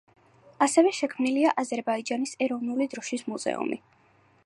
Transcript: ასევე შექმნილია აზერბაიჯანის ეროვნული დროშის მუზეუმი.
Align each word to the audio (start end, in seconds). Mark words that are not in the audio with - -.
ასევე 0.65 0.93
შექმნილია 0.99 1.53
აზერბაიჯანის 1.65 2.35
ეროვნული 2.47 2.91
დროშის 2.95 3.27
მუზეუმი. 3.33 3.83